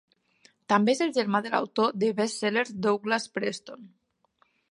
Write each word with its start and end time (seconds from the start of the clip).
També 0.71 0.93
és 0.95 1.01
el 1.05 1.11
germà 1.17 1.41
de 1.47 1.51
l'autor 1.55 1.93
de 2.05 2.09
best-sellers 2.21 2.73
Douglas 2.87 3.31
Preston. 3.37 3.85